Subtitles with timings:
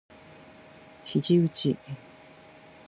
[1.05, 1.77] 肘うち